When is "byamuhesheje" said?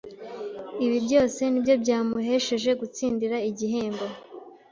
1.83-2.69